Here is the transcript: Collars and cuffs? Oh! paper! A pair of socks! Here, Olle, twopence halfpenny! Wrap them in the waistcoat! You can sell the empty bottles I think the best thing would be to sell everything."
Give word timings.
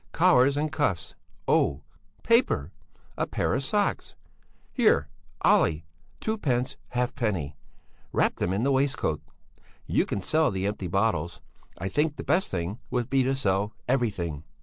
Collars 0.13 0.57
and 0.57 0.71
cuffs? 0.71 1.13
Oh! 1.47 1.83
paper! 2.23 2.71
A 3.19 3.27
pair 3.27 3.53
of 3.53 3.63
socks! 3.63 4.15
Here, 4.73 5.07
Olle, 5.45 5.81
twopence 6.19 6.75
halfpenny! 6.87 7.55
Wrap 8.11 8.37
them 8.37 8.51
in 8.51 8.63
the 8.63 8.71
waistcoat! 8.71 9.21
You 9.85 10.07
can 10.07 10.23
sell 10.23 10.49
the 10.49 10.65
empty 10.65 10.87
bottles 10.87 11.39
I 11.77 11.87
think 11.87 12.15
the 12.15 12.23
best 12.23 12.49
thing 12.49 12.79
would 12.89 13.11
be 13.11 13.21
to 13.21 13.35
sell 13.35 13.75
everything." 13.87 14.43